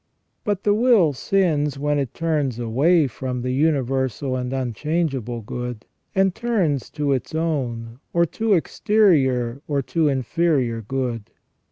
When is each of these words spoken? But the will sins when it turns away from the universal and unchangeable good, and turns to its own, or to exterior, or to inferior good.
But 0.43 0.63
the 0.63 0.73
will 0.73 1.13
sins 1.13 1.77
when 1.77 1.99
it 1.99 2.15
turns 2.15 2.57
away 2.57 3.05
from 3.05 3.43
the 3.43 3.53
universal 3.53 4.35
and 4.35 4.51
unchangeable 4.51 5.41
good, 5.41 5.85
and 6.15 6.33
turns 6.33 6.89
to 6.93 7.11
its 7.11 7.35
own, 7.35 7.99
or 8.11 8.25
to 8.25 8.53
exterior, 8.53 9.61
or 9.67 9.83
to 9.83 10.07
inferior 10.07 10.81
good. 10.81 11.29